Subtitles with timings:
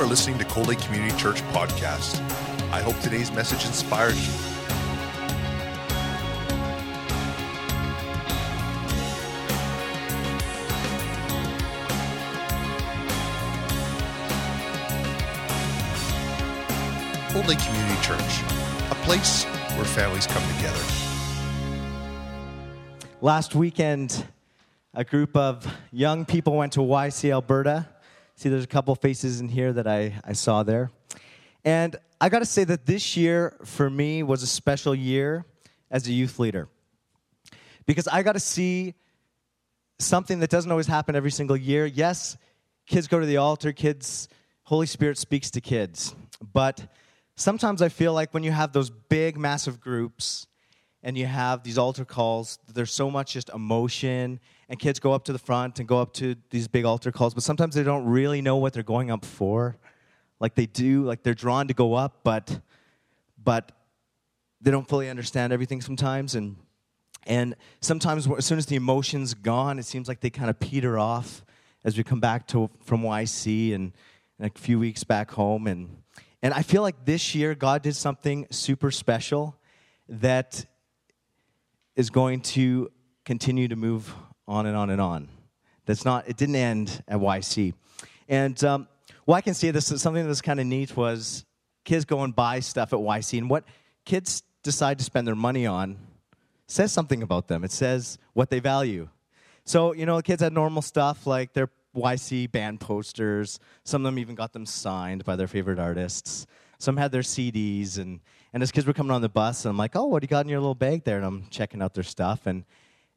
[0.00, 2.20] are listening to Cold Lake Community Church podcast.
[2.70, 4.30] I hope today's message inspired you.
[17.32, 18.42] Cold Lake Community Church,
[18.92, 19.42] a place
[19.74, 20.84] where families come together.
[23.20, 24.24] Last weekend,
[24.94, 27.88] a group of young people went to YC Alberta.
[28.38, 30.92] See, there's a couple faces in here that I, I saw there.
[31.64, 35.44] And I got to say that this year, for me, was a special year
[35.90, 36.68] as a youth leader.
[37.84, 38.94] Because I got to see
[39.98, 41.84] something that doesn't always happen every single year.
[41.84, 42.36] Yes,
[42.86, 44.28] kids go to the altar, kids,
[44.62, 46.14] Holy Spirit speaks to kids.
[46.52, 46.86] But
[47.34, 50.46] sometimes I feel like when you have those big, massive groups,
[51.02, 55.24] and you have these altar calls, there's so much just emotion, and kids go up
[55.24, 58.04] to the front and go up to these big altar calls, but sometimes they don't
[58.04, 59.76] really know what they're going up for.
[60.40, 62.60] Like they do, like they're drawn to go up, but
[63.42, 63.72] but
[64.60, 66.56] they don't fully understand everything sometimes, and
[67.26, 70.98] and sometimes as soon as the emotion's gone, it seems like they kind of peter
[70.98, 71.44] off
[71.84, 73.92] as we come back to from YC and,
[74.38, 76.02] and a few weeks back home, and
[76.42, 79.56] and I feel like this year God did something super special
[80.08, 80.66] that
[81.96, 82.92] is going to
[83.24, 84.14] continue to move
[84.48, 85.28] on and on and on.
[85.86, 87.74] That's not, it didn't end at YC.
[88.28, 88.88] And um,
[89.26, 91.44] well, I can see this something that's kind of neat was
[91.84, 93.64] kids go and buy stuff at YC, and what
[94.04, 95.96] kids decide to spend their money on
[96.66, 97.64] says something about them.
[97.64, 99.08] It says what they value.
[99.64, 103.58] So, you know, kids had normal stuff like their YC band posters.
[103.84, 106.46] Some of them even got them signed by their favorite artists.
[106.78, 108.20] Some had their CDs, and,
[108.52, 110.28] and as kids were coming on the bus, and I'm like, oh, what do you
[110.28, 111.16] got in your little bag there?
[111.16, 112.46] And I'm checking out their stuff.
[112.46, 112.64] And,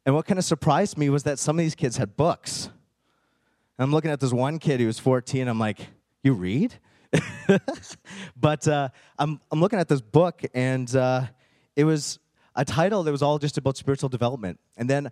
[0.05, 2.65] and what kind of surprised me was that some of these kids had books.
[2.65, 5.47] And I'm looking at this one kid who was 14.
[5.47, 5.79] I'm like,
[6.23, 6.75] you read?
[8.35, 11.23] but uh, I'm, I'm looking at this book, and uh,
[11.75, 12.19] it was
[12.55, 14.59] a title that was all just about spiritual development.
[14.77, 15.11] And then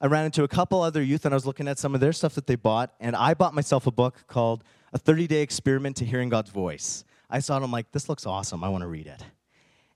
[0.00, 2.12] I ran into a couple other youth, and I was looking at some of their
[2.12, 5.96] stuff that they bought, and I bought myself a book called A 30 Day Experiment
[5.96, 7.04] to Hearing God's Voice.
[7.28, 8.62] I saw it, I'm like, this looks awesome.
[8.62, 9.22] I want to read it.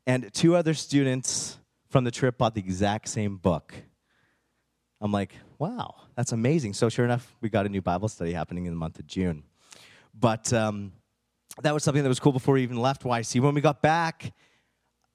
[0.06, 1.58] And two other students
[1.90, 3.74] from the trip bought the exact same book.
[5.00, 6.72] I'm like, wow, that's amazing.
[6.74, 9.42] So, sure enough, we got a new Bible study happening in the month of June.
[10.18, 10.92] But um,
[11.62, 13.40] that was something that was cool before we even left YC.
[13.40, 14.32] When we got back,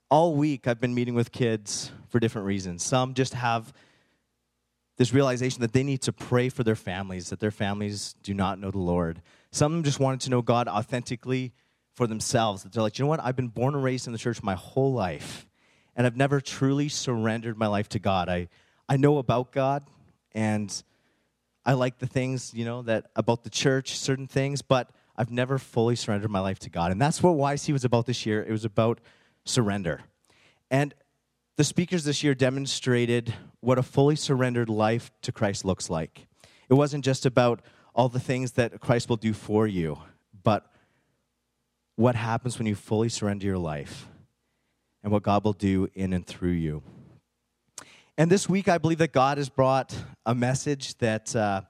[0.09, 2.83] all week I've been meeting with kids for different reasons.
[2.83, 3.73] Some just have
[4.97, 8.59] this realization that they need to pray for their families, that their families do not
[8.59, 9.21] know the Lord.
[9.51, 11.53] Some just wanted to know God authentically
[11.95, 12.63] for themselves.
[12.63, 13.19] That they're like, you know what?
[13.19, 15.47] I've been born and raised in the church my whole life,
[15.95, 18.29] and I've never truly surrendered my life to God.
[18.29, 18.49] I,
[18.91, 19.85] I know about God,
[20.33, 20.83] and
[21.63, 25.57] I like the things, you know, that about the church, certain things, but I've never
[25.57, 26.91] fully surrendered my life to God.
[26.91, 28.43] And that's what YC was about this year.
[28.43, 28.99] It was about
[29.45, 30.01] surrender.
[30.69, 30.93] And
[31.55, 36.27] the speakers this year demonstrated what a fully surrendered life to Christ looks like.
[36.67, 37.61] It wasn't just about
[37.95, 39.99] all the things that Christ will do for you,
[40.43, 40.69] but
[41.95, 44.09] what happens when you fully surrender your life
[45.01, 46.83] and what God will do in and through you.
[48.17, 49.95] And this week, I believe that God has brought
[50.25, 51.61] a message that uh,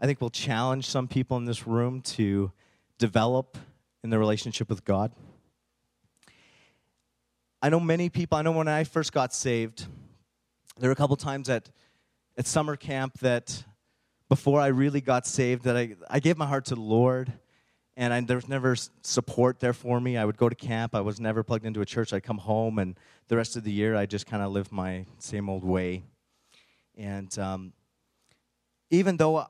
[0.00, 2.52] I think will challenge some people in this room to
[2.98, 3.58] develop
[4.04, 5.10] in their relationship with God.
[7.60, 9.86] I know many people, I know when I first got saved,
[10.78, 11.68] there were a couple times at,
[12.38, 13.64] at summer camp that
[14.28, 17.32] before I really got saved, that I, I gave my heart to the Lord
[18.00, 20.16] and I, there was never support there for me.
[20.16, 20.94] I would go to camp.
[20.94, 22.14] I was never plugged into a church.
[22.14, 25.04] I'd come home, and the rest of the year, I just kind of lived my
[25.18, 26.04] same old way.
[26.96, 27.74] And um,
[28.88, 29.44] even though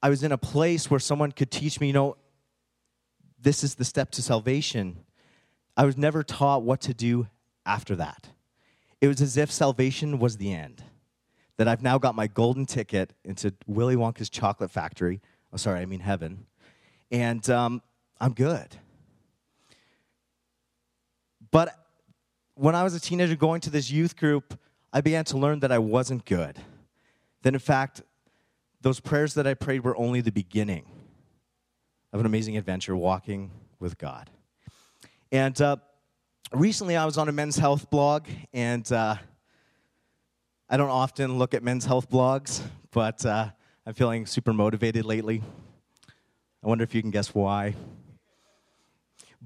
[0.00, 2.16] I was in a place where someone could teach me, you know,
[3.40, 5.00] this is the step to salvation,
[5.76, 7.26] I was never taught what to do
[7.66, 8.28] after that.
[9.00, 10.84] It was as if salvation was the end.
[11.56, 15.20] That I've now got my golden ticket into Willy Wonka's chocolate factory.
[15.52, 16.46] Oh, sorry, I mean heaven.
[17.10, 17.82] And um,
[18.20, 18.68] I'm good.
[21.50, 21.74] But
[22.54, 24.58] when I was a teenager going to this youth group,
[24.92, 26.58] I began to learn that I wasn't good.
[27.42, 28.02] That in fact,
[28.80, 30.86] those prayers that I prayed were only the beginning
[32.12, 34.30] of an amazing adventure walking with God.
[35.30, 35.76] And uh,
[36.52, 39.16] recently I was on a men's health blog, and uh,
[40.68, 43.50] I don't often look at men's health blogs, but uh,
[43.84, 45.42] I'm feeling super motivated lately.
[46.62, 47.74] I wonder if you can guess why.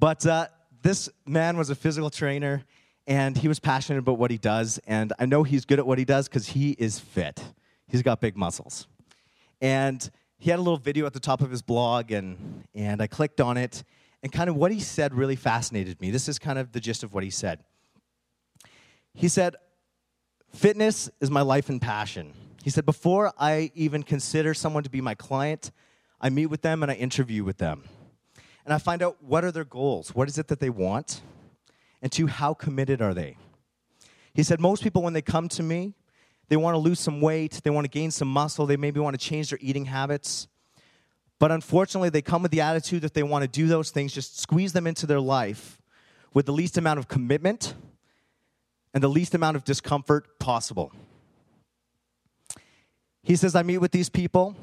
[0.00, 0.46] But uh,
[0.82, 2.64] this man was a physical trainer,
[3.06, 4.80] and he was passionate about what he does.
[4.86, 7.44] And I know he's good at what he does because he is fit.
[7.86, 8.88] He's got big muscles.
[9.60, 13.08] And he had a little video at the top of his blog, and, and I
[13.08, 13.84] clicked on it.
[14.22, 16.10] And kind of what he said really fascinated me.
[16.10, 17.62] This is kind of the gist of what he said.
[19.12, 19.56] He said,
[20.50, 22.32] Fitness is my life and passion.
[22.64, 25.72] He said, Before I even consider someone to be my client,
[26.22, 27.84] I meet with them and I interview with them.
[28.70, 30.14] And I find out what are their goals?
[30.14, 31.22] What is it that they want?
[32.00, 33.36] And two, how committed are they?
[34.32, 35.94] He said, Most people, when they come to me,
[36.46, 39.18] they want to lose some weight, they want to gain some muscle, they maybe want
[39.18, 40.46] to change their eating habits.
[41.40, 44.38] But unfortunately, they come with the attitude that they want to do those things, just
[44.38, 45.80] squeeze them into their life
[46.32, 47.74] with the least amount of commitment
[48.94, 50.92] and the least amount of discomfort possible.
[53.24, 54.54] He says, I meet with these people,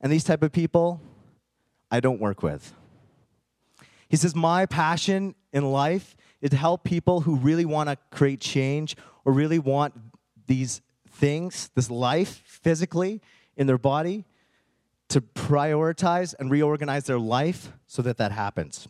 [0.00, 1.00] and these type of people
[1.90, 2.72] I don't work with.
[4.12, 8.42] He says, My passion in life is to help people who really want to create
[8.42, 8.94] change
[9.24, 9.94] or really want
[10.46, 13.22] these things, this life physically
[13.56, 14.26] in their body,
[15.08, 18.86] to prioritize and reorganize their life so that that happens.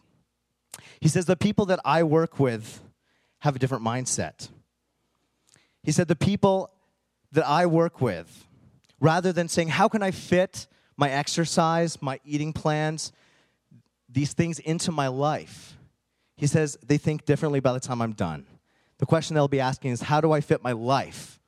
[0.98, 2.80] He says, The people that I work with
[3.38, 4.48] have a different mindset.
[5.84, 6.74] He said, The people
[7.30, 8.48] that I work with,
[8.98, 10.66] rather than saying, How can I fit
[10.96, 13.12] my exercise, my eating plans,
[14.12, 15.76] these things into my life?
[16.36, 18.46] He says, They think differently by the time I'm done.
[18.98, 21.40] The question they'll be asking is, How do I fit my life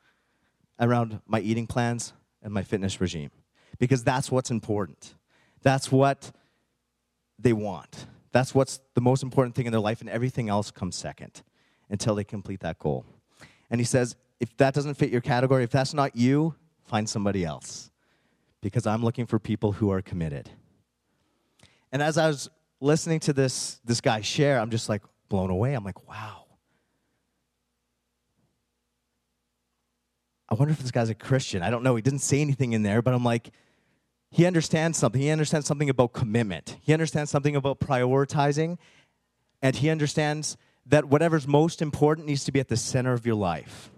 [0.80, 2.12] around my eating plans
[2.42, 3.30] and my fitness regime?
[3.78, 5.14] Because that's what's important.
[5.62, 6.32] That's what
[7.38, 8.06] they want.
[8.32, 11.42] That's what's the most important thing in their life, and everything else comes second
[11.88, 13.04] until they complete that goal.
[13.70, 17.44] And he says, if that doesn't fit your category, if that's not you, find somebody
[17.44, 17.90] else.
[18.60, 20.50] Because I'm looking for people who are committed.
[21.94, 22.50] And as I was
[22.80, 25.74] listening to this, this guy share, I'm just like blown away.
[25.74, 26.46] I'm like, wow.
[30.48, 31.62] I wonder if this guy's a Christian.
[31.62, 31.94] I don't know.
[31.94, 33.50] He didn't say anything in there, but I'm like,
[34.32, 35.20] he understands something.
[35.20, 36.76] He understands something about commitment.
[36.82, 38.78] He understands something about prioritizing.
[39.62, 40.56] And he understands
[40.86, 43.92] that whatever's most important needs to be at the center of your life.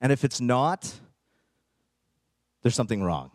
[0.00, 1.00] And if it's not,
[2.62, 3.30] there's something wrong.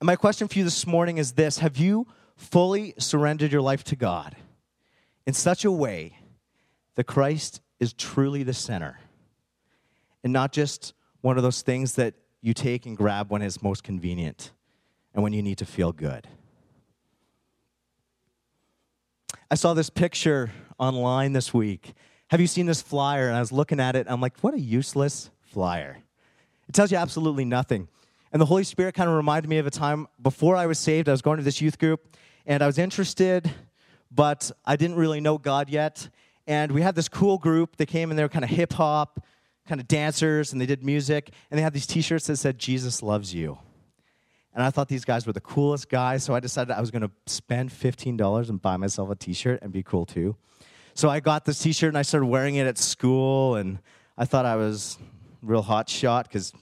[0.00, 2.06] And my question for you this morning is this Have you
[2.36, 4.34] fully surrendered your life to God
[5.26, 6.16] in such a way
[6.94, 8.98] that Christ is truly the center
[10.24, 13.84] and not just one of those things that you take and grab when it's most
[13.84, 14.52] convenient
[15.12, 16.26] and when you need to feel good?
[19.50, 21.92] I saw this picture online this week.
[22.28, 23.28] Have you seen this flyer?
[23.28, 25.98] And I was looking at it, I'm like, what a useless flyer.
[26.68, 27.88] It tells you absolutely nothing.
[28.32, 31.08] And the Holy Spirit kind of reminded me of a time before I was saved.
[31.08, 32.16] I was going to this youth group,
[32.46, 33.50] and I was interested,
[34.10, 36.08] but I didn't really know God yet.
[36.46, 37.76] And we had this cool group.
[37.76, 39.24] They came and they were kind of hip hop,
[39.66, 41.32] kind of dancers, and they did music.
[41.50, 43.58] And they had these t shirts that said, Jesus loves you.
[44.54, 47.02] And I thought these guys were the coolest guys, so I decided I was going
[47.02, 50.36] to spend $15 and buy myself a t shirt and be cool too.
[50.94, 53.78] So I got this t shirt and I started wearing it at school, and
[54.18, 54.98] I thought I was
[55.42, 56.52] real hot shot because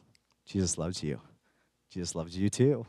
[0.46, 1.20] Jesus loves you.
[1.98, 2.86] Jesus loves you too.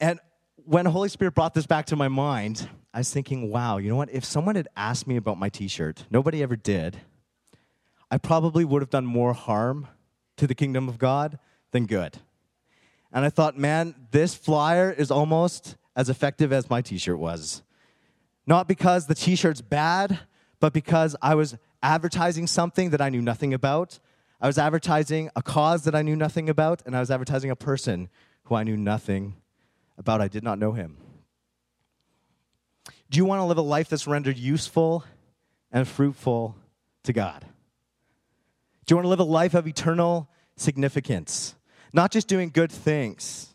[0.00, 0.18] And
[0.64, 3.94] when Holy Spirit brought this back to my mind, I was thinking, wow, you know
[3.94, 4.10] what?
[4.10, 6.98] If someone had asked me about my t shirt, nobody ever did,
[8.10, 9.86] I probably would have done more harm
[10.38, 11.38] to the kingdom of God
[11.70, 12.18] than good.
[13.12, 17.62] And I thought, man, this flyer is almost as effective as my t shirt was.
[18.44, 20.18] Not because the t shirt's bad,
[20.58, 24.00] but because I was advertising something that I knew nothing about.
[24.40, 27.56] I was advertising a cause that I knew nothing about, and I was advertising a
[27.56, 28.08] person
[28.44, 29.36] who I knew nothing
[29.98, 30.20] about.
[30.20, 30.96] I did not know him.
[33.10, 35.04] Do you want to live a life that's rendered useful
[35.70, 36.56] and fruitful
[37.04, 37.44] to God?
[38.86, 41.54] Do you want to live a life of eternal significance?
[41.92, 43.54] Not just doing good things,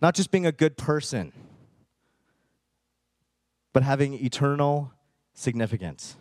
[0.00, 1.32] not just being a good person,
[3.72, 4.92] but having eternal
[5.34, 6.16] significance.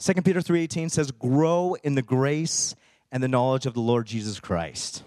[0.00, 2.74] 2 Peter 3:18 says grow in the grace
[3.12, 5.02] and the knowledge of the Lord Jesus Christ.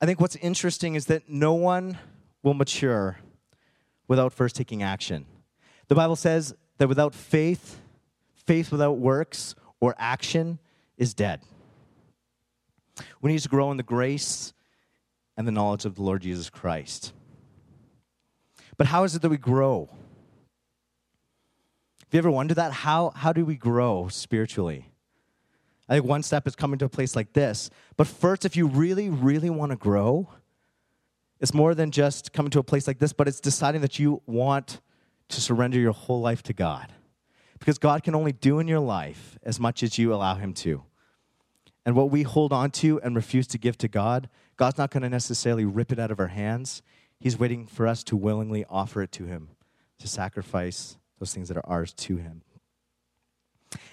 [0.00, 1.98] I think what's interesting is that no one
[2.42, 3.18] will mature
[4.08, 5.26] without first taking action.
[5.88, 7.80] The Bible says that without faith,
[8.46, 10.58] faith without works or action
[10.96, 11.42] is dead.
[13.20, 14.54] We need to grow in the grace
[15.36, 17.12] and the knowledge of the Lord Jesus Christ.
[18.78, 19.90] But how is it that we grow?
[22.12, 22.72] Have you ever wondered that?
[22.72, 24.92] How, how do we grow spiritually?
[25.88, 27.70] I think one step is coming to a place like this.
[27.96, 30.28] But first, if you really, really want to grow,
[31.40, 34.20] it's more than just coming to a place like this, but it's deciding that you
[34.26, 34.82] want
[35.30, 36.92] to surrender your whole life to God.
[37.58, 40.82] Because God can only do in your life as much as you allow Him to.
[41.86, 44.28] and what we hold on to and refuse to give to God,
[44.58, 46.82] God's not going to necessarily rip it out of our hands.
[47.18, 49.48] He's waiting for us to willingly offer it to Him,
[49.98, 52.42] to sacrifice those things that are ours to Him.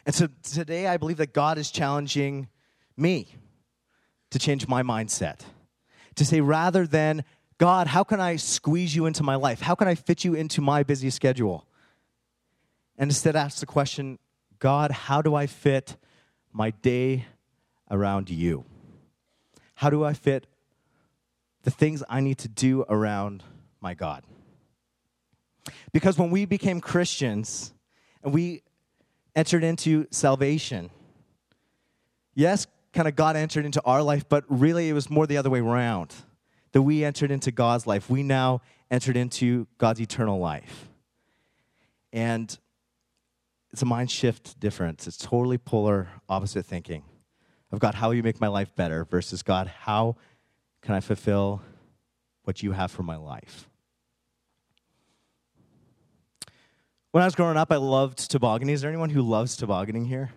[0.04, 2.48] And so today, I believe that God is challenging
[2.98, 3.36] me
[4.32, 5.42] to change my mindset.
[6.16, 7.24] To say, rather than,
[7.60, 9.62] God, how can I squeeze you into my life?
[9.62, 11.68] How can I fit you into my busy schedule?
[12.98, 14.18] And instead, ask the question,
[14.58, 15.98] God, how do I fit
[16.52, 17.28] my day
[17.92, 18.66] around you?
[19.76, 20.48] How do I fit
[21.62, 23.44] the things I need to do around
[23.82, 24.24] my God?
[25.92, 27.74] Because when we became Christians
[28.24, 28.64] and we
[29.36, 30.90] entered into salvation,
[32.36, 35.50] yes, kind of God entered into our life, but really it was more the other
[35.50, 36.14] way around.
[36.72, 38.10] That we entered into God's life.
[38.10, 38.62] We now
[38.92, 40.90] entered into God's eternal life.
[42.14, 42.56] And
[43.72, 45.08] it's a mind shift difference.
[45.08, 47.04] It's totally polar opposite thinking
[47.72, 50.16] of God, how you make my life better versus God, how
[50.82, 51.62] can I fulfill
[52.44, 53.69] what you have for my life?
[57.12, 58.76] When I was growing up, I loved tobogganing.
[58.76, 60.30] Is there anyone who loves tobogganing here?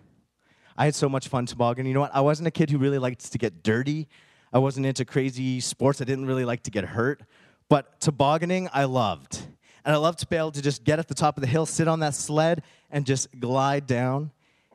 [0.75, 1.89] I had so much fun tobogganing.
[1.89, 2.15] You know what?
[2.15, 4.07] I wasn't a kid who really liked to get dirty.
[4.51, 6.01] I wasn't into crazy sports.
[6.01, 7.21] I didn't really like to get hurt.
[7.69, 9.45] But tobogganing, I loved.
[9.85, 11.67] And I loved to be able to just get at the top of the hill,
[11.67, 14.31] sit on that sled, and just glide down.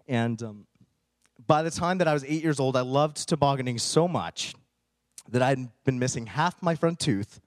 [0.06, 0.66] And um,
[1.48, 4.54] by the time that I was eight years old, I loved tobogganing so much
[5.30, 7.40] that I'd been missing half my front tooth,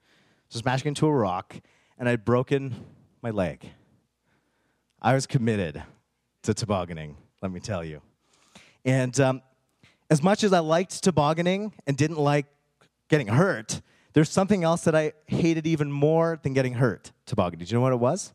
[0.50, 1.56] just smashing into a rock,
[1.98, 2.76] and I'd broken
[3.22, 3.72] my leg.
[5.02, 5.82] I was committed
[6.44, 8.02] to tobogganing, let me tell you.
[8.86, 9.42] And um,
[10.12, 12.46] as much as I liked tobogganing and didn't like
[13.10, 13.82] getting hurt,
[14.14, 17.66] there's something else that I hated even more than getting hurt tobogganing.
[17.66, 18.32] Do you know what it was?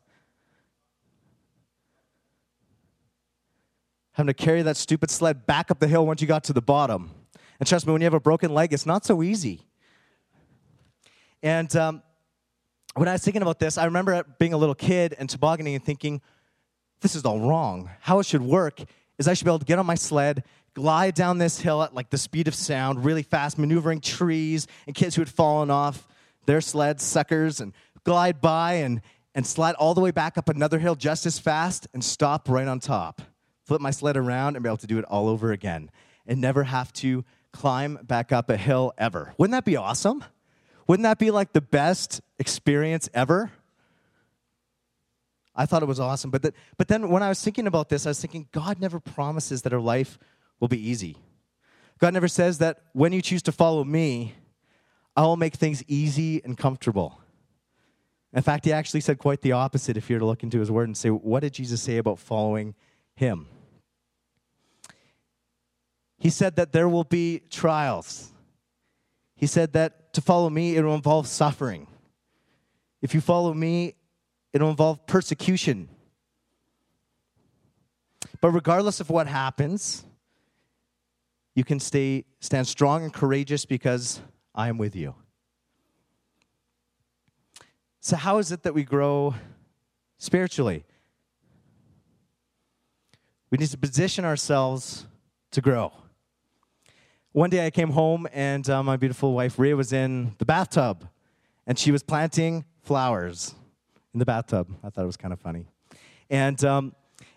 [4.12, 6.62] Having to carry that stupid sled back up the hill once you got to the
[6.62, 7.12] bottom.
[7.60, 9.60] And trust me, when you have a broken leg, it's not so easy.
[11.44, 12.02] And um,
[12.94, 15.84] when I was thinking about this, I remember being a little kid and tobogganing and
[15.84, 16.22] thinking,
[17.00, 17.90] this is all wrong.
[18.00, 18.80] How it should work
[19.18, 21.94] is I should be able to get on my sled, glide down this hill at
[21.94, 26.06] like the speed of sound, really fast, maneuvering trees and kids who had fallen off
[26.46, 27.72] their sleds, suckers, and
[28.04, 29.00] glide by and,
[29.34, 32.68] and slide all the way back up another hill just as fast and stop right
[32.68, 33.22] on top.
[33.64, 35.90] Flip my sled around and be able to do it all over again
[36.26, 39.34] and never have to climb back up a hill ever.
[39.38, 40.24] Wouldn't that be awesome?
[40.86, 43.50] Wouldn't that be like the best experience ever?
[45.56, 46.30] I thought it was awesome.
[46.30, 49.00] But, the, but then when I was thinking about this, I was thinking, God never
[49.00, 50.18] promises that our life
[50.60, 51.16] will be easy.
[51.98, 54.34] God never says that when you choose to follow me,
[55.16, 57.20] I'll make things easy and comfortable.
[58.34, 60.70] In fact, he actually said quite the opposite if you were to look into his
[60.70, 62.74] word and say, what did Jesus say about following
[63.14, 63.46] him?
[66.18, 68.30] He said that there will be trials.
[69.36, 71.86] He said that to follow me, it will involve suffering.
[73.00, 73.94] If you follow me,
[74.56, 75.88] it'll involve persecution.
[78.40, 80.04] But regardless of what happens,
[81.54, 84.20] you can stay stand strong and courageous because
[84.54, 85.14] I am with you.
[88.00, 89.34] So how is it that we grow
[90.16, 90.84] spiritually?
[93.50, 95.06] We need to position ourselves
[95.50, 95.92] to grow.
[97.32, 101.06] One day I came home and uh, my beautiful wife Rhea was in the bathtub
[101.66, 103.54] and she was planting flowers
[104.16, 104.74] in the bathtub.
[104.82, 105.66] I thought it was kind of funny.
[106.30, 106.94] And um,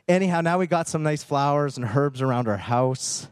[0.07, 3.27] anyhow, now we got some nice flowers and herbs around our house.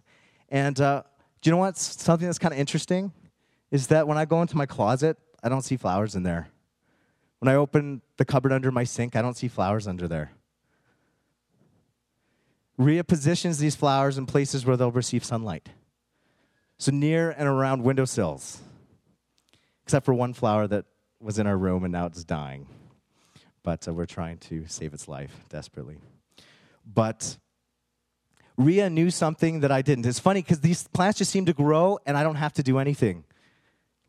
[0.49, 1.03] And uh,
[1.41, 1.77] do you know what?
[1.77, 3.13] something that's kind of interesting?
[3.71, 6.49] Is that when I go into my closet, I don't see flowers in there.
[7.39, 10.33] When I open the cupboard under my sink, I don't see flowers under there.
[12.77, 15.69] Rhea positions these flowers in places where they'll receive sunlight.
[16.79, 18.59] So near and around windowsills,
[19.85, 20.83] except for one flower that
[21.21, 22.67] was in our room and now it's dying
[23.67, 25.97] but uh, we're trying to save its life desperately.
[26.85, 27.37] But
[28.55, 30.05] Rhea knew something that I didn't.
[30.05, 32.77] It's funny because these plants just seem to grow and I don't have to do
[32.77, 33.25] anything.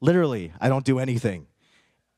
[0.00, 1.48] Literally, I don't do anything.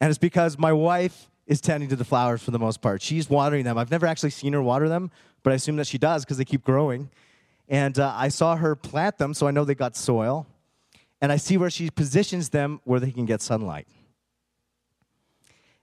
[0.03, 3.01] And it's because my wife is tending to the flowers for the most part.
[3.01, 3.79] She's watering them.
[3.79, 5.11] I've never actually seen her water them,
[5.43, 7.09] but I assume that she does because they keep growing.
[7.71, 10.47] And uh, I saw her plant them, so I know they got soil.
[11.23, 13.89] And I see where she positions them where they can get sunlight.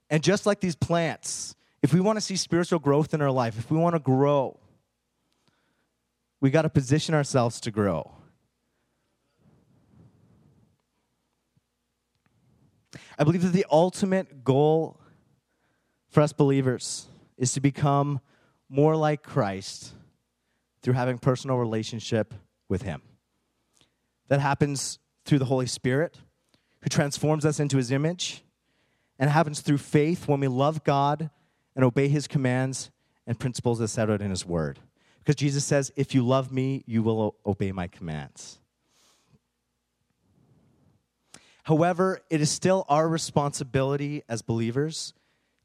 [0.09, 3.57] And just like these plants, if we want to see spiritual growth in our life,
[3.57, 4.59] if we want to grow,
[6.39, 8.13] we got to position ourselves to grow.
[13.19, 14.99] I believe that the ultimate goal
[16.09, 18.19] for us believers is to become
[18.69, 19.93] more like Christ
[20.81, 22.33] through having personal relationship
[22.69, 23.01] with him.
[24.29, 26.17] that happens through the Holy Spirit,
[26.81, 28.43] who transforms us into his image,
[29.19, 31.29] and it happens through faith when we love God
[31.75, 32.91] and obey his commands
[33.25, 34.79] and principles as set out in his word.
[35.19, 38.59] Because Jesus says, If you love me, you will obey my commands.
[41.63, 45.13] However, it is still our responsibility as believers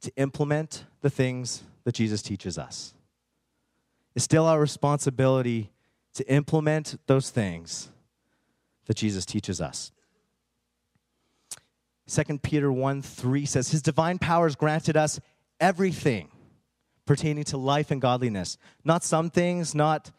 [0.01, 2.95] to implement the things that Jesus teaches us.
[4.15, 5.71] It's still our responsibility
[6.15, 7.89] to implement those things
[8.87, 9.93] that Jesus teaches us.
[12.09, 15.21] 2 Peter 1 3 says, His divine power powers granted us
[15.61, 16.29] everything
[17.07, 18.59] pertaining to life and godliness.
[18.85, 20.11] Not some things, not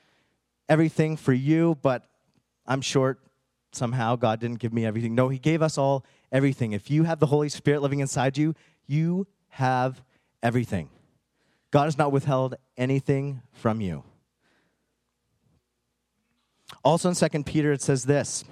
[0.70, 2.06] everything for you, but
[2.66, 3.20] I'm short
[3.72, 4.16] somehow.
[4.16, 5.16] God didn't give me everything.
[5.16, 6.72] No, He gave us all everything.
[6.72, 8.56] If you have the Holy Spirit living inside you,
[8.88, 10.02] you have
[10.42, 10.90] everything.
[11.72, 14.04] God has not withheld anything from you.
[16.84, 18.46] Also in 2 Peter, it says this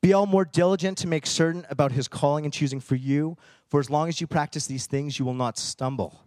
[0.00, 3.36] Be all more diligent to make certain about his calling and choosing for you,
[3.66, 6.24] for as long as you practice these things, you will not stumble.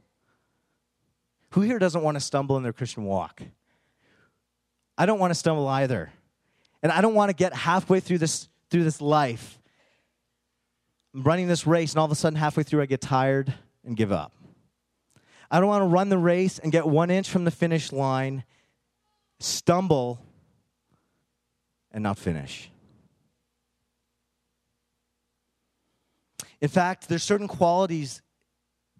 [1.51, 3.41] Who here doesn't want to stumble in their Christian walk?
[4.97, 6.11] I don't want to stumble either.
[6.83, 9.59] And I don't want to get halfway through this, through this life.
[11.13, 13.53] I'm running this race, and all of a sudden, halfway through, I get tired
[13.85, 14.33] and give up.
[15.49, 18.45] I don't want to run the race and get one inch from the finish line,
[19.39, 20.19] stumble,
[21.91, 22.71] and not finish.
[26.61, 28.21] In fact, there's certain qualities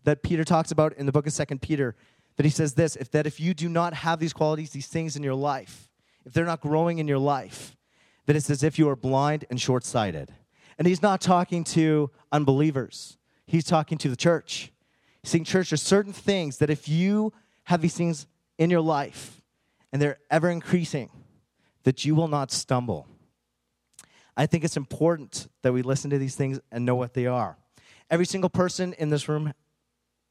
[0.03, 1.96] that Peter talks about in the book of Second Peter
[2.38, 5.15] that he says this if that if you do not have these qualities, these things
[5.15, 5.89] in your life,
[6.25, 7.77] if they're not growing in your life,
[8.25, 10.34] that it's as if you are blind and short sighted.
[10.77, 14.72] And he's not talking to unbelievers, he's talking to the church.
[15.22, 17.32] He's saying, church, there's certain things that if you
[17.65, 18.25] have these things
[18.58, 19.39] in your life
[19.94, 21.12] and they're ever increasing,
[21.84, 23.08] that you will not stumble.
[24.36, 27.58] I think it's important that we listen to these things and know what they are.
[28.10, 29.54] Every single person in this room,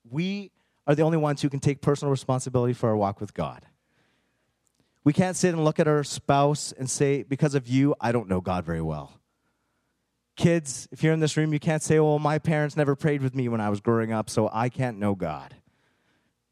[0.08, 0.50] we
[0.86, 3.64] are the only ones who can take personal responsibility for our walk with God.
[5.04, 8.28] We can't sit and look at our spouse and say, because of you, I don't
[8.28, 9.18] know God very well.
[10.36, 13.34] Kids, if you're in this room, you can't say, well, my parents never prayed with
[13.34, 15.54] me when I was growing up, so I can't know God.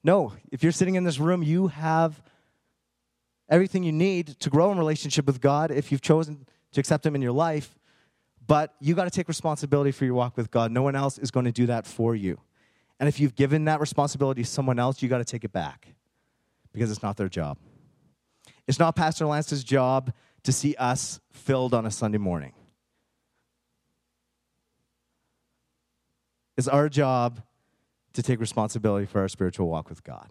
[0.04, 2.22] No, if you're sitting in this room, you have
[3.48, 7.14] everything you need to grow in relationship with God if you've chosen to accept Him
[7.14, 7.78] in your life.
[8.46, 10.72] But you got to take responsibility for your walk with God.
[10.72, 12.40] No one else is going to do that for you.
[12.98, 15.94] And if you've given that responsibility to someone else, you got to take it back
[16.72, 17.58] because it's not their job.
[18.66, 22.52] It's not Pastor Lance's job to see us filled on a Sunday morning.
[26.56, 27.40] It's our job
[28.14, 30.28] to take responsibility for our spiritual walk with God.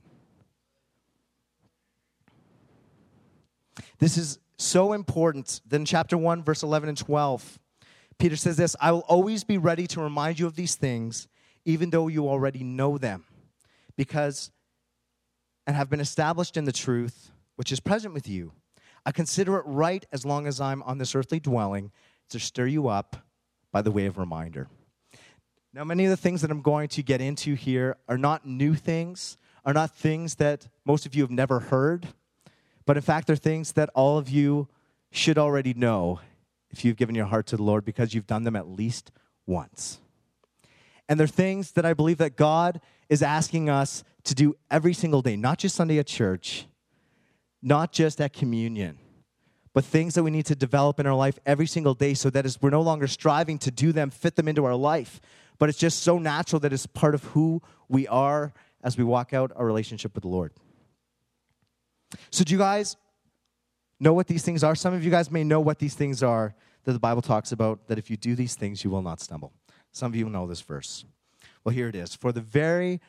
[3.99, 5.61] This is so important.
[5.65, 7.59] Then, chapter 1, verse 11 and 12,
[8.19, 11.27] Peter says this I will always be ready to remind you of these things,
[11.65, 13.25] even though you already know them,
[13.95, 14.51] because
[15.65, 18.53] and have been established in the truth which is present with you.
[19.05, 21.91] I consider it right as long as I'm on this earthly dwelling
[22.29, 23.17] to stir you up
[23.71, 24.69] by the way of reminder.
[25.73, 28.73] Now, many of the things that I'm going to get into here are not new
[28.73, 32.07] things, are not things that most of you have never heard.
[32.87, 34.69] But in fact, they're things that all of you
[35.11, 36.21] should already know
[36.71, 39.11] if you've given your heart to the Lord because you've done them at least
[39.45, 39.99] once.
[41.09, 45.21] And they're things that I believe that God is asking us to do every single
[45.21, 46.65] day, not just Sunday at church,
[47.61, 48.97] not just at communion,
[49.73, 52.57] but things that we need to develop in our life every single day so that
[52.61, 55.19] we're no longer striving to do them, fit them into our life,
[55.59, 59.33] but it's just so natural that it's part of who we are as we walk
[59.33, 60.53] out our relationship with the Lord.
[62.29, 62.95] So, do you guys
[63.99, 64.75] know what these things are?
[64.75, 67.87] Some of you guys may know what these things are that the Bible talks about,
[67.87, 69.51] that if you do these things, you will not stumble.
[69.91, 71.05] Some of you know this verse.
[71.63, 72.15] Well, here it is.
[72.15, 73.01] For the very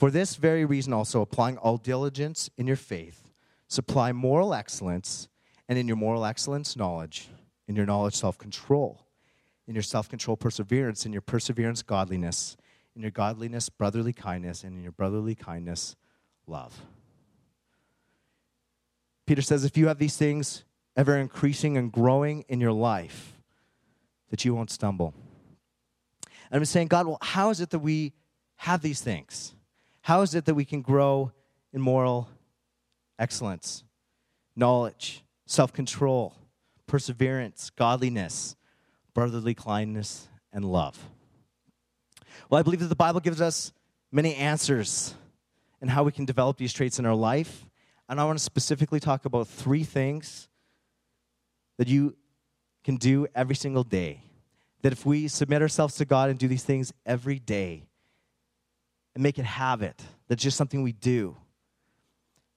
[0.00, 3.30] for this very reason also applying all diligence in your faith,
[3.68, 5.28] supply moral excellence,
[5.68, 7.28] and in your moral excellence knowledge,
[7.68, 9.04] in your knowledge self-control,
[9.68, 12.56] in your self-control perseverance, in your perseverance godliness,
[12.96, 15.96] in your godliness brotherly kindness, and in your brotherly kindness
[16.46, 16.80] love.
[19.26, 20.64] Peter says, if you have these things
[20.96, 23.38] ever increasing and growing in your life,
[24.30, 25.14] that you won't stumble.
[26.50, 28.12] And I'm saying, God, well, how is it that we
[28.56, 29.54] have these things?
[30.02, 31.32] How is it that we can grow
[31.72, 32.28] in moral
[33.18, 33.84] excellence,
[34.56, 36.34] knowledge, self control,
[36.86, 38.56] perseverance, godliness,
[39.14, 40.98] brotherly kindness, and love?
[42.48, 43.72] Well, I believe that the Bible gives us
[44.10, 45.14] many answers
[45.80, 47.64] and how we can develop these traits in our life.
[48.10, 50.48] And I want to specifically talk about three things
[51.78, 52.16] that you
[52.82, 54.24] can do every single day.
[54.82, 57.84] That if we submit ourselves to God and do these things every day
[59.14, 61.36] and make it habit, that's just something we do,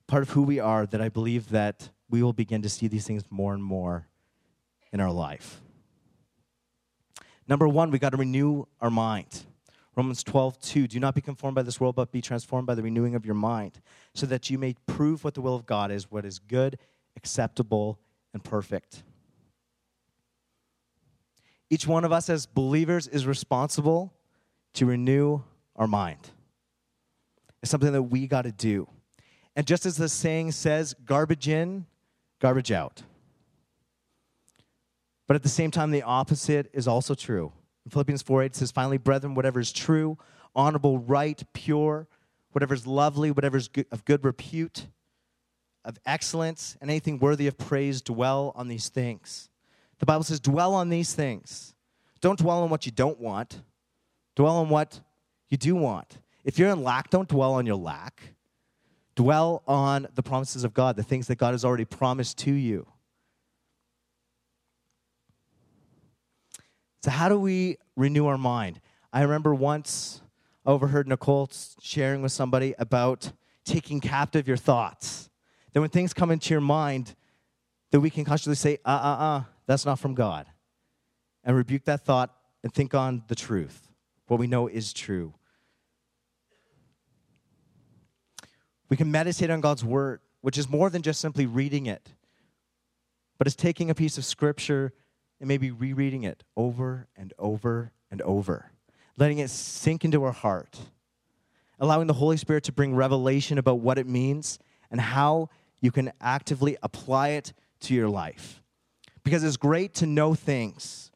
[0.08, 3.06] part of who we are, that I believe that we will begin to see these
[3.06, 4.08] things more and more
[4.92, 5.62] in our life.
[7.48, 9.46] Number one, we got to renew our mind.
[9.96, 10.88] Romans 12, 2.
[10.88, 13.36] Do not be conformed by this world, but be transformed by the renewing of your
[13.36, 13.80] mind,
[14.14, 16.78] so that you may prove what the will of God is, what is good,
[17.16, 18.00] acceptable,
[18.34, 19.04] and perfect.
[21.70, 24.14] Each one of us as believers is responsible
[24.74, 25.42] to renew
[25.76, 26.30] our mind.
[27.62, 28.88] It's something that we got to do.
[29.56, 31.86] And just as the saying says, garbage in,
[32.40, 33.04] garbage out.
[35.28, 37.54] But at the same time, the opposite is also true.
[37.86, 40.18] In Philippians 4 8 says, Finally, brethren, whatever is true,
[40.56, 42.08] honorable, right, pure,
[42.52, 44.88] whatever is lovely, whatever is of good repute,
[45.84, 49.50] of excellence, and anything worthy of praise, dwell on these things.
[50.00, 51.76] The Bible says, dwell on these things.
[52.22, 53.62] Don't dwell on what you don't want,
[54.36, 55.02] dwell on what
[55.50, 56.20] you do want.
[56.44, 58.22] If you're in lack, don't dwell on your lack.
[59.16, 62.88] Dwell on the promises of God, the things that God has already promised to you.
[67.04, 68.80] So, how do we renew our mind?
[69.12, 70.22] I remember once
[70.66, 71.50] I overheard Nicole
[71.82, 73.34] sharing with somebody about
[73.66, 75.30] taking captive your thoughts.
[75.74, 77.14] That when things come into your mind,
[77.92, 80.46] that we can consciously say, uh uh uh, that's not from God.
[81.44, 83.92] And rebuke that thought and think on the truth,
[84.28, 85.34] what we know is true.
[88.88, 92.14] We can meditate on God's word, which is more than just simply reading it,
[93.38, 94.94] but it's taking a piece of scripture
[95.44, 98.72] and maybe rereading it over and over and over,
[99.18, 100.80] letting it sink into our heart,
[101.82, 104.58] allowing the Holy Spirit to bring revelation about what it means
[104.90, 105.50] and how
[105.82, 107.52] you can actively apply it
[107.82, 108.64] to your life.
[109.26, 111.12] Because it's great to know things,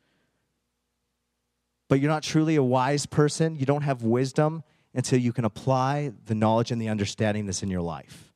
[1.88, 3.56] but you're not truly a wise person.
[3.56, 4.62] You don't have wisdom
[4.94, 8.34] until you can apply the knowledge and the understanding that's in your life.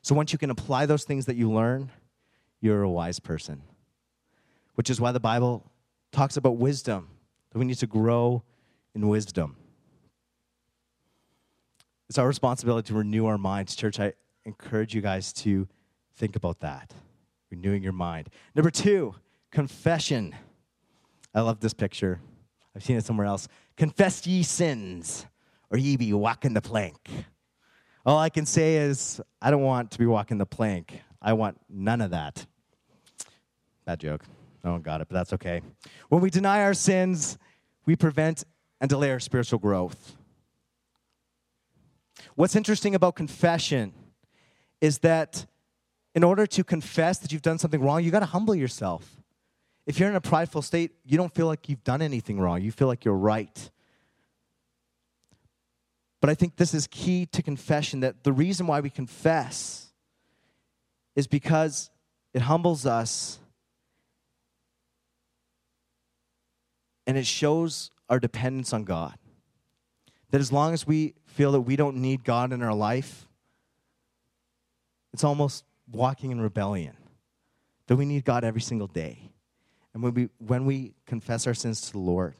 [0.00, 1.90] So once you can apply those things that you learn,
[2.60, 3.62] you're a wise person
[4.78, 5.68] which is why the Bible
[6.12, 7.08] talks about wisdom,
[7.50, 8.44] that we need to grow
[8.94, 9.56] in wisdom.
[12.08, 13.74] It's our responsibility to renew our minds.
[13.74, 14.12] Church, I
[14.44, 15.66] encourage you guys to
[16.14, 16.94] think about that,
[17.50, 18.28] renewing your mind.
[18.54, 19.16] Number two,
[19.50, 20.32] confession.
[21.34, 22.20] I love this picture.
[22.76, 23.48] I've seen it somewhere else.
[23.76, 25.26] Confess ye sins,
[25.72, 27.10] or ye be walking the plank.
[28.06, 31.02] All I can say is, I don't want to be walking the plank.
[31.20, 32.46] I want none of that.
[33.84, 34.22] Bad joke.
[34.64, 35.60] No one got it, but that's okay.
[36.08, 37.38] When we deny our sins,
[37.86, 38.44] we prevent
[38.80, 40.16] and delay our spiritual growth.
[42.34, 43.92] What's interesting about confession
[44.80, 45.46] is that
[46.14, 49.16] in order to confess that you've done something wrong, you got to humble yourself.
[49.86, 52.60] If you're in a prideful state, you don't feel like you've done anything wrong.
[52.60, 53.70] You feel like you're right.
[56.20, 59.92] But I think this is key to confession that the reason why we confess
[61.14, 61.90] is because
[62.34, 63.38] it humbles us
[67.08, 69.18] And it shows our dependence on God.
[70.30, 73.26] That as long as we feel that we don't need God in our life,
[75.14, 76.96] it's almost walking in rebellion.
[77.86, 79.30] That we need God every single day.
[79.94, 82.34] And when we, when we confess our sins to the Lord,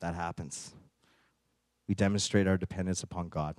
[0.00, 0.72] that happens.
[1.86, 3.54] We demonstrate our dependence upon God.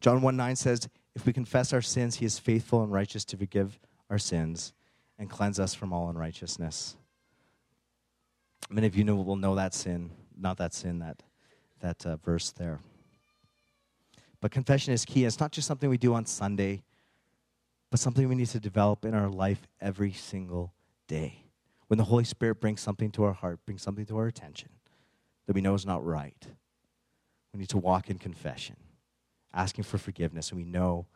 [0.00, 3.36] John 1 9 says, If we confess our sins, he is faithful and righteous to
[3.36, 4.72] forgive our sins
[5.18, 6.96] and cleanse us from all unrighteousness.
[8.70, 11.22] Many of you know, will know that sin, not that sin, that,
[11.80, 12.80] that uh, verse there.
[14.40, 15.24] But confession is key.
[15.24, 16.82] It's not just something we do on Sunday,
[17.90, 20.74] but something we need to develop in our life every single
[21.06, 21.44] day.
[21.86, 24.70] When the Holy Spirit brings something to our heart, brings something to our attention
[25.46, 26.46] that we know is not right,
[27.52, 28.76] we need to walk in confession,
[29.54, 31.06] asking for forgiveness, and we know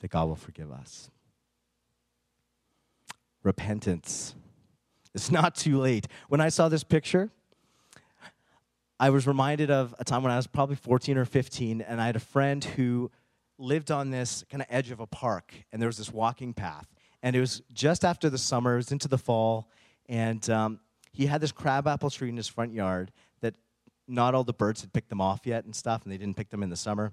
[0.00, 1.10] that God will forgive us.
[3.42, 4.34] Repentance.
[5.14, 6.08] It's not too late.
[6.28, 7.30] When I saw this picture,
[8.98, 12.06] I was reminded of a time when I was probably 14 or 15, and I
[12.06, 13.10] had a friend who
[13.58, 16.86] lived on this kind of edge of a park, and there was this walking path.
[17.22, 19.70] And it was just after the summer, it was into the fall,
[20.08, 20.80] and um,
[21.12, 23.54] he had this crabapple tree in his front yard that
[24.08, 26.50] not all the birds had picked them off yet and stuff, and they didn't pick
[26.50, 27.12] them in the summer.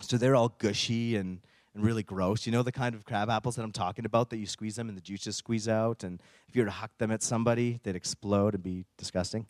[0.00, 1.40] So they're all gushy and
[1.74, 2.46] and really gross.
[2.46, 4.88] You know the kind of crab apples that I'm talking about that you squeeze them
[4.88, 7.96] and the juices squeeze out, and if you were to huck them at somebody, they'd
[7.96, 9.46] explode and be disgusting.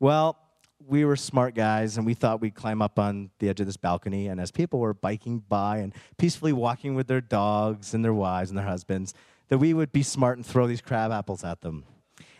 [0.00, 0.38] Well,
[0.86, 3.76] we were smart guys and we thought we'd climb up on the edge of this
[3.76, 4.26] balcony.
[4.26, 8.50] And as people were biking by and peacefully walking with their dogs and their wives
[8.50, 9.14] and their husbands,
[9.48, 11.84] that we would be smart and throw these crab apples at them.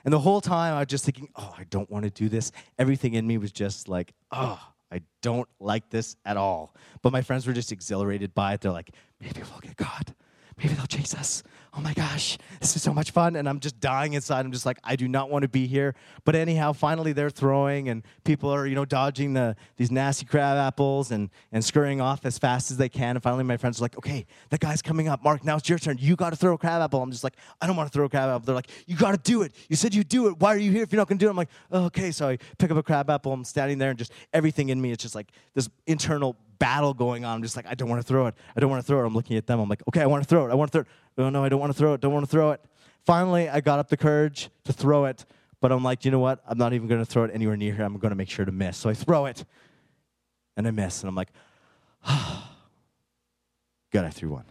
[0.04, 2.52] And the whole time I was just thinking, oh, I don't want to do this.
[2.78, 4.60] Everything in me was just like, oh,
[4.90, 6.74] I don't like this at all.
[7.02, 8.60] But my friends were just exhilarated by it.
[8.60, 8.90] They're like,
[9.24, 10.12] maybe we'll get caught
[10.58, 11.42] maybe they'll chase us.
[11.76, 13.34] Oh my gosh, this is so much fun.
[13.34, 14.46] And I'm just dying inside.
[14.46, 15.96] I'm just like, I do not want to be here.
[16.24, 20.56] But anyhow, finally they're throwing and people are, you know, dodging the these nasty crab
[20.56, 23.16] apples and, and scurrying off as fast as they can.
[23.16, 25.24] And finally my friends are like, okay, that guy's coming up.
[25.24, 25.96] Mark, now it's your turn.
[25.98, 27.02] You got to throw a crab apple.
[27.02, 28.46] I'm just like, I don't want to throw a crab apple.
[28.46, 29.52] They're like, you got to do it.
[29.68, 30.38] You said you'd do it.
[30.38, 31.30] Why are you here if you're not to do it?
[31.30, 32.12] I'm like, oh, okay.
[32.12, 33.32] So I pick up a crab apple.
[33.32, 37.26] I'm standing there and just everything in me, it's just like this internal battle going
[37.26, 37.36] on.
[37.36, 38.34] I'm just like, I don't want to throw it.
[38.56, 39.06] I don't want to throw it.
[39.06, 39.60] I'm looking at them.
[39.60, 40.50] I'm like, okay, I want to throw it.
[40.50, 40.86] I want to throw it.
[41.18, 42.00] No, no, I don't want to throw it.
[42.00, 42.60] Don't want to throw it.
[43.04, 45.26] Finally, I got up the courage to throw it,
[45.60, 46.40] but I'm like, you know what?
[46.48, 47.84] I'm not even going to throw it anywhere near here.
[47.84, 48.78] I'm going to make sure to miss.
[48.78, 49.44] So I throw it,
[50.56, 51.02] and I miss.
[51.02, 51.28] And I'm like,
[52.02, 52.50] ah,
[53.92, 54.46] good, I threw one.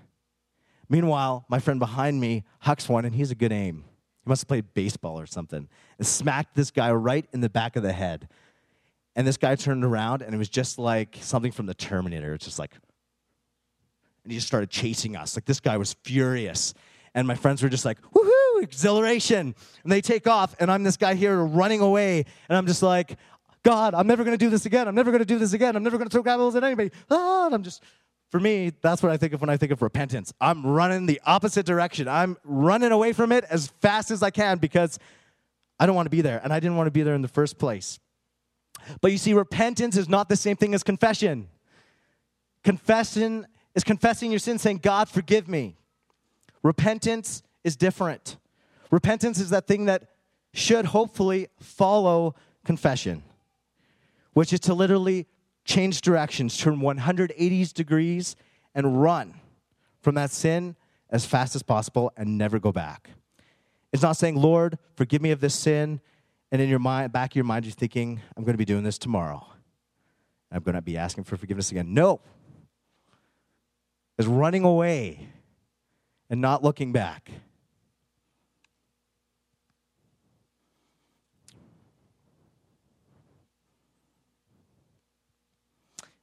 [0.87, 3.85] Meanwhile, my friend behind me hucks one, and he's a good aim.
[4.23, 7.75] He must have played baseball or something, and smacked this guy right in the back
[7.75, 8.29] of the head.
[9.15, 12.33] And this guy turned around, and it was just like something from the Terminator.
[12.33, 12.71] It's just like,
[14.23, 15.35] and he just started chasing us.
[15.35, 16.73] Like this guy was furious.
[17.15, 19.53] And my friends were just like, woohoo, exhilaration.
[19.83, 22.25] And they take off, and I'm this guy here running away.
[22.49, 23.17] And I'm just like,
[23.61, 24.87] God, I'm never gonna do this again.
[24.87, 25.75] I'm never gonna do this again.
[25.75, 26.91] I'm never gonna throw grapples at anybody.
[27.11, 27.83] Ah, and I'm just,
[28.31, 30.33] for me, that's what I think of when I think of repentance.
[30.41, 32.07] I'm running the opposite direction.
[32.07, 34.97] I'm running away from it as fast as I can because
[35.79, 36.41] I don't wanna be there.
[36.43, 37.99] And I didn't wanna be there in the first place.
[39.01, 41.47] But you see, repentance is not the same thing as confession.
[42.63, 45.75] Confession is confessing your sin, saying, God, forgive me.
[46.61, 48.37] Repentance is different.
[48.91, 50.09] Repentance is that thing that
[50.53, 53.23] should hopefully follow confession,
[54.33, 55.27] which is to literally
[55.65, 58.35] change directions, turn 180 degrees,
[58.75, 59.33] and run
[60.01, 60.75] from that sin
[61.09, 63.11] as fast as possible and never go back.
[63.91, 66.01] It's not saying, Lord, forgive me of this sin,
[66.53, 68.83] and in your mind, back of your mind, you're thinking, I'm going to be doing
[68.83, 69.43] this tomorrow.
[70.51, 71.95] I'm going to be asking for forgiveness again.
[71.95, 72.21] No.
[74.19, 75.29] Is running away
[76.29, 77.31] and not looking back.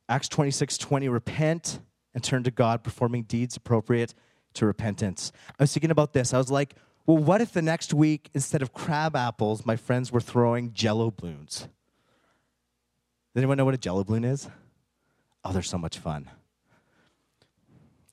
[0.08, 1.80] Acts 26 20, repent
[2.14, 4.14] and turn to God, performing deeds appropriate
[4.54, 5.32] to repentance.
[5.58, 6.32] I was thinking about this.
[6.32, 6.76] I was like,
[7.10, 11.10] well, what if the next week, instead of crab apples, my friends were throwing jello
[11.10, 11.66] balloons?
[13.34, 14.48] Does anyone know what a jello balloon is?
[15.44, 16.30] Oh, they're so much fun.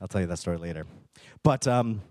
[0.01, 0.88] I'll tell you that story later.
[1.43, 2.01] But um,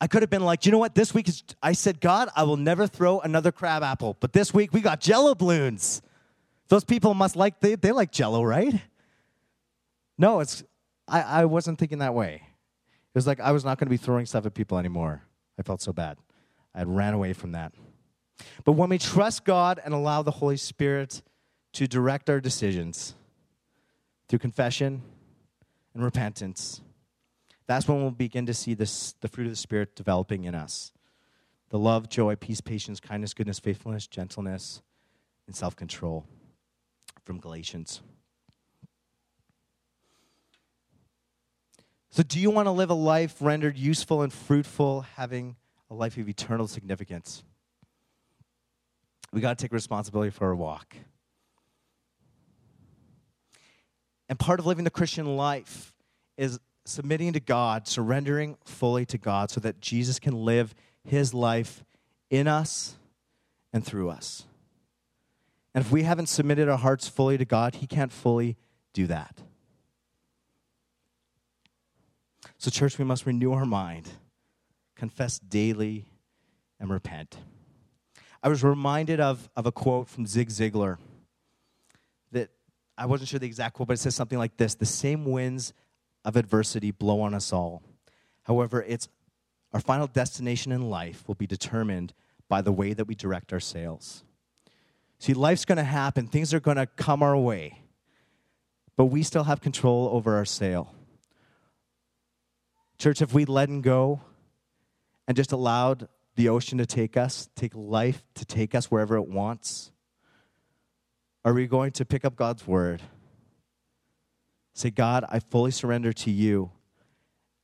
[0.00, 0.94] I could have been like, you know what?
[0.94, 4.16] This week is, I said, God, I will never throw another crab apple.
[4.20, 6.00] But this week we got jello balloons.
[6.68, 8.80] Those people must like, they, they like jello, right?
[10.16, 10.62] No, it's,
[11.08, 12.34] I, I wasn't thinking that way.
[12.34, 15.22] It was like I was not going to be throwing stuff at people anymore.
[15.58, 16.18] I felt so bad.
[16.74, 17.72] I had ran away from that.
[18.64, 21.22] But when we trust God and allow the Holy Spirit
[21.72, 23.14] to direct our decisions
[24.28, 25.02] through confession
[25.94, 26.80] and repentance,
[27.66, 30.92] that's when we'll begin to see this, the fruit of the Spirit developing in us
[31.70, 34.80] the love, joy, peace, patience, kindness, goodness, faithfulness, gentleness,
[35.46, 36.24] and self control
[37.24, 38.00] from Galatians.
[42.10, 45.56] So, do you want to live a life rendered useful and fruitful, having
[45.90, 47.42] a life of eternal significance?
[49.32, 50.96] We got to take responsibility for our walk.
[54.28, 55.94] And part of living the Christian life
[56.36, 61.84] is submitting to God, surrendering fully to God so that Jesus can live his life
[62.30, 62.96] in us
[63.72, 64.44] and through us.
[65.74, 68.56] And if we haven't submitted our hearts fully to God, he can't fully
[68.92, 69.42] do that.
[72.60, 74.08] So, church, we must renew our mind,
[74.96, 76.06] confess daily,
[76.80, 77.36] and repent.
[78.42, 80.98] I was reminded of, of a quote from Zig Ziglar
[82.32, 82.50] that
[82.96, 85.72] I wasn't sure the exact quote, but it says something like this The same winds
[86.24, 87.80] of adversity blow on us all.
[88.42, 89.08] However, it's
[89.72, 92.12] our final destination in life will be determined
[92.48, 94.24] by the way that we direct our sails.
[95.20, 97.82] See, life's going to happen, things are going to come our way,
[98.96, 100.92] but we still have control over our sail.
[102.98, 104.20] Church, if we let go
[105.28, 109.28] and just allowed the ocean to take us, take life to take us wherever it
[109.28, 109.92] wants,
[111.44, 113.02] are we going to pick up God's word?
[114.74, 116.70] Say, God, I fully surrender to you,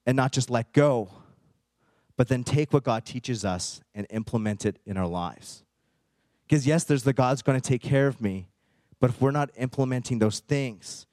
[0.06, 1.10] and not just let go,
[2.16, 5.64] but then take what God teaches us and implement it in our lives.
[6.46, 8.48] Because, yes, there's the God's going to take care of me,
[9.00, 11.06] but if we're not implementing those things,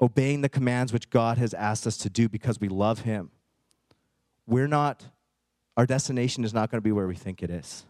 [0.00, 3.30] obeying the commands which God has asked us to do because we love Him,
[4.46, 5.04] we're not
[5.76, 7.84] our destination is not going to be where we think it is.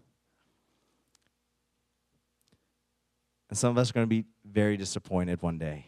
[3.51, 5.87] And some of us are going to be very disappointed one day.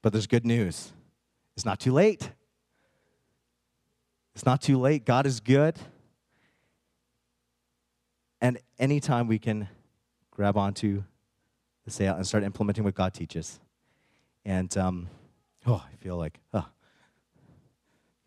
[0.00, 0.92] But there's good news.
[1.56, 2.30] It's not too late.
[4.34, 5.04] It's not too late.
[5.04, 5.76] God is good.
[8.40, 9.68] And anytime we can
[10.30, 11.02] grab onto
[11.84, 13.60] the sail and start implementing what God teaches.
[14.44, 15.08] And um,
[15.66, 16.66] oh, I feel like, oh,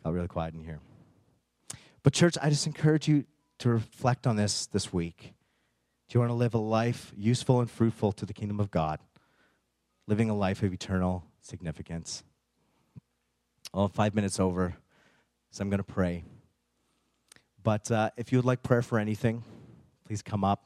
[0.04, 0.80] got really quiet in here.
[2.04, 3.26] But, church, I just encourage you
[3.60, 5.34] to reflect on this this week.
[6.08, 9.00] Do you want to live a life useful and fruitful to the kingdom of God?
[10.08, 12.24] Living a life of eternal significance.
[13.74, 14.76] Well, five minutes over,
[15.52, 16.24] so I'm going to pray.
[17.62, 19.44] But uh, if you would like prayer for anything,
[20.06, 20.64] please come up.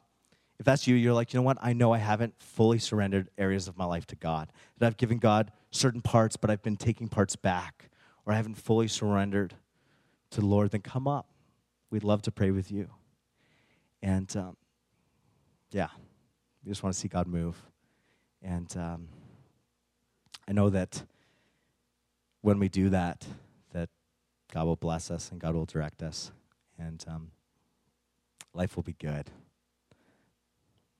[0.60, 1.58] If that's you, you're like, you know what?
[1.60, 4.52] I know I haven't fully surrendered areas of my life to God.
[4.78, 7.90] That I've given God certain parts, but I've been taking parts back,
[8.24, 9.54] or haven't fully surrendered
[10.30, 11.26] to the Lord, then come up.
[11.90, 12.88] We'd love to pray with you.
[14.02, 14.56] And um,
[15.70, 15.88] yeah,
[16.64, 17.56] we just want to see God move.
[18.42, 19.08] And um,
[20.48, 21.04] I know that
[22.40, 23.26] when we do that,
[23.72, 23.88] that
[24.52, 26.32] God will bless us and God will direct us,
[26.78, 27.30] and um,
[28.52, 29.30] life will be good.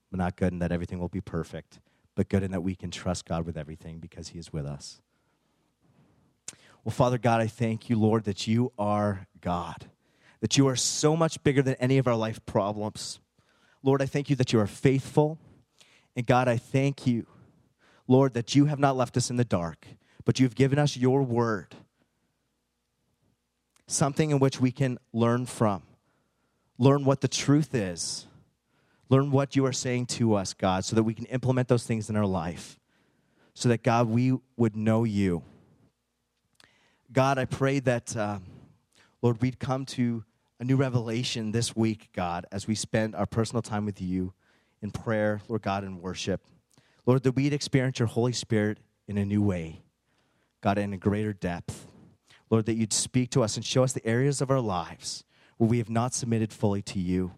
[0.09, 1.79] But not good in that everything will be perfect,
[2.15, 5.01] but good in that we can trust God with everything because He is with us.
[6.83, 9.85] Well, Father God, I thank you, Lord, that you are God,
[10.41, 13.19] that you are so much bigger than any of our life problems.
[13.81, 15.39] Lord, I thank you that you are faithful.
[16.15, 17.25] And God, I thank you,
[18.07, 19.87] Lord, that you have not left us in the dark,
[20.25, 21.75] but you've given us your word,
[23.87, 25.83] something in which we can learn from,
[26.77, 28.27] learn what the truth is,
[29.09, 32.09] learn what you are saying to us, God, so that we can implement those things
[32.09, 32.77] in our life,
[33.53, 35.43] so that, God, we would know you.
[37.13, 38.39] God, I pray that, uh,
[39.21, 40.23] Lord, we'd come to
[40.59, 44.33] a new revelation this week, God, as we spend our personal time with you
[44.81, 46.41] in prayer, Lord God, in worship.
[47.05, 49.83] Lord, that we'd experience your Holy Spirit in a new way,
[50.61, 51.85] God, in a greater depth.
[52.49, 55.23] Lord, that you'd speak to us and show us the areas of our lives
[55.57, 57.35] where we have not submitted fully to you.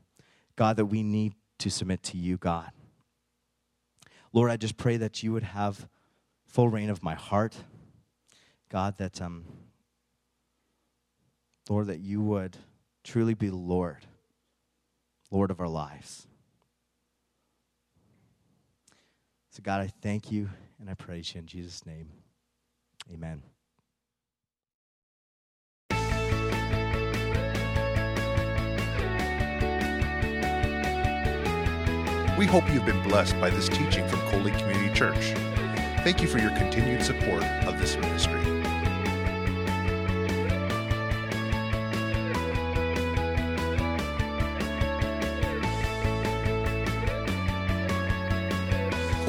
[0.56, 2.72] God, that we need to submit to you, God.
[4.32, 5.90] Lord, I just pray that you would have
[6.46, 7.58] full reign of my heart.
[8.70, 9.44] God, that, um,
[11.70, 12.58] Lord, that you would
[13.04, 14.06] truly be Lord,
[15.32, 16.28] Lord of our lives.
[19.50, 20.50] So, God, I thank you
[20.80, 22.10] and I praise you in Jesus' name.
[23.12, 23.42] Amen.
[32.38, 35.34] We hope you've been blessed by this teaching from Coley Community Church.
[36.04, 38.65] Thank you for your continued support of this ministry.